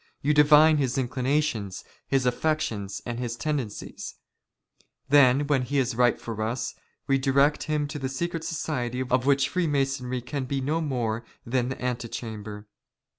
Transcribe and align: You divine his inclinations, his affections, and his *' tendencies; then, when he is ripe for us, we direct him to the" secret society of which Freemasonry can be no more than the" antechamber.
You 0.23 0.33
divine 0.33 0.77
his 0.77 0.97
inclinations, 0.97 1.83
his 2.07 2.25
affections, 2.25 3.03
and 3.05 3.19
his 3.19 3.35
*' 3.35 3.35
tendencies; 3.37 4.15
then, 5.09 5.45
when 5.45 5.61
he 5.61 5.77
is 5.77 5.93
ripe 5.93 6.19
for 6.19 6.41
us, 6.41 6.73
we 7.05 7.19
direct 7.19 7.65
him 7.69 7.87
to 7.89 7.99
the" 7.99 8.09
secret 8.19 8.43
society 8.43 9.01
of 9.01 9.27
which 9.27 9.47
Freemasonry 9.49 10.21
can 10.21 10.45
be 10.45 10.59
no 10.59 10.81
more 10.81 11.23
than 11.45 11.69
the" 11.69 11.79
antechamber. 11.85 12.65